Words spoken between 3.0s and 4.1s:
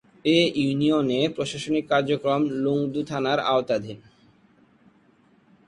থানার আওতাধীন।